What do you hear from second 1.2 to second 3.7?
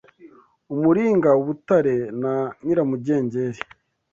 ubutare na nyiramugengeri